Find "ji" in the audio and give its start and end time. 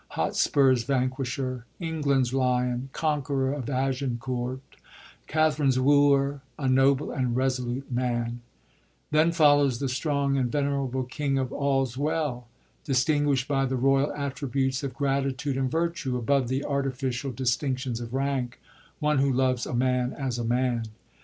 8.25-8.31